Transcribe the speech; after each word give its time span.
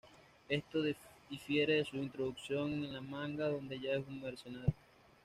Esto 0.49 0.79
difiere 1.29 1.75
de 1.75 1.85
su 1.85 1.95
introducción 1.97 2.73
en 2.85 2.95
el 2.95 3.01
manga, 3.03 3.49
donde 3.49 3.79
ya 3.79 3.91
es 3.91 4.07
un 4.07 4.19
mercenario. 4.19 4.73